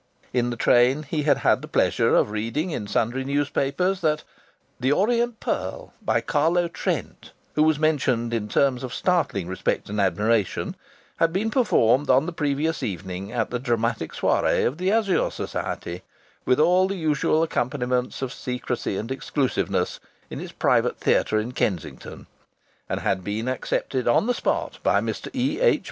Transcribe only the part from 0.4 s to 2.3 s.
the train he had had the pleasure